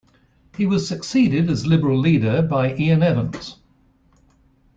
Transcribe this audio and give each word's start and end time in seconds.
He 0.57 0.65
was 0.65 0.87
succeeded 0.87 1.47
as 1.51 1.67
Liberal 1.67 1.99
leader 1.99 2.41
by 2.41 2.71
Iain 2.73 3.03
Evans. 3.03 3.57